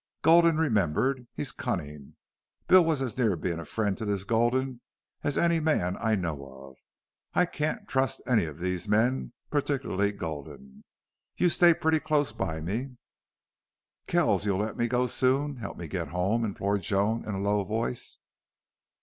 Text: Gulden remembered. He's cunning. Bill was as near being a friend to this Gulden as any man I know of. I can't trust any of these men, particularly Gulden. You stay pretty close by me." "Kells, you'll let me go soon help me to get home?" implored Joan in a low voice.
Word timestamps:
Gulden 0.23 0.57
remembered. 0.57 1.27
He's 1.35 1.51
cunning. 1.51 2.15
Bill 2.67 2.83
was 2.83 3.03
as 3.03 3.15
near 3.19 3.35
being 3.35 3.59
a 3.59 3.65
friend 3.65 3.95
to 3.99 4.03
this 4.05 4.23
Gulden 4.23 4.81
as 5.23 5.37
any 5.37 5.59
man 5.59 5.95
I 5.99 6.15
know 6.15 6.43
of. 6.43 6.79
I 7.35 7.45
can't 7.45 7.87
trust 7.87 8.19
any 8.25 8.45
of 8.45 8.57
these 8.57 8.89
men, 8.89 9.33
particularly 9.51 10.11
Gulden. 10.11 10.85
You 11.37 11.51
stay 11.51 11.75
pretty 11.75 11.99
close 11.99 12.33
by 12.33 12.61
me." 12.61 12.97
"Kells, 14.07 14.43
you'll 14.43 14.57
let 14.57 14.75
me 14.75 14.87
go 14.87 15.05
soon 15.05 15.57
help 15.57 15.77
me 15.77 15.83
to 15.83 15.87
get 15.89 16.07
home?" 16.07 16.43
implored 16.45 16.81
Joan 16.81 17.23
in 17.23 17.35
a 17.35 17.39
low 17.39 17.63
voice. 17.63 18.17